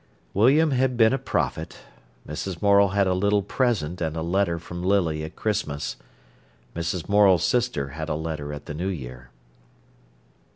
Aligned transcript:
William 0.33 0.71
had 0.71 0.97
been 0.97 1.13
a 1.13 1.19
prophet. 1.19 1.77
Mrs. 2.27 2.59
Morel 2.59 2.87
had 2.89 3.05
a 3.05 3.13
little 3.13 3.43
present 3.43 4.01
and 4.01 4.17
a 4.17 4.23
letter 4.23 4.57
from 4.57 4.81
Lily 4.81 5.23
at 5.23 5.35
Christmas. 5.35 5.95
Mrs. 6.75 7.07
Morel's 7.07 7.43
sister 7.45 7.89
had 7.89 8.09
a 8.09 8.15
letter 8.15 8.51
at 8.51 8.65
the 8.65 8.73
New 8.73 8.87
Year. 8.89 9.29